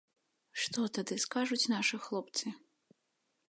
[0.61, 2.45] Што тады скажуць нашы хлопцы?